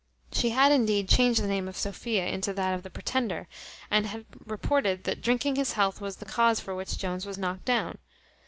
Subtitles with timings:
[0.31, 3.47] She had, indeed, changed the name of Sophia into that of the Pretender,
[3.91, 7.65] and had reported, that drinking his health was the cause for which Jones was knocked
[7.65, 7.99] down.